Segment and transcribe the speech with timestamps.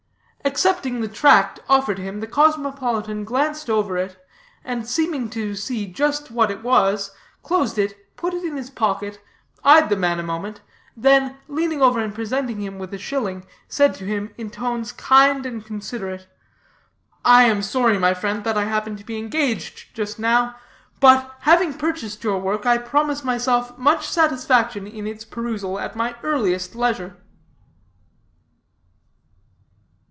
[0.43, 4.17] Accepting the tract offered him, the cosmopolitan glanced over it,
[4.65, 7.11] and, seeming to see just what it was,
[7.43, 9.21] closed it, put it in his pocket,
[9.63, 10.59] eyed the man a moment,
[10.97, 15.45] then, leaning over and presenting him with a shilling, said to him, in tones kind
[15.45, 16.25] and considerate:
[17.23, 20.55] "I am sorry, my friend, that I happen to be engaged just now;
[20.99, 26.15] but, having purchased your work, I promise myself much satisfaction in its perusal at my
[26.23, 27.15] earliest leisure."